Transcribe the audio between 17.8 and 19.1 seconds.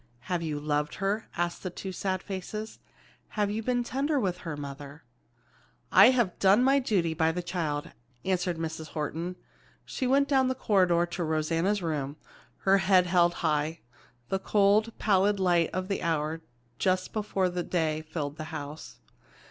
filled the house.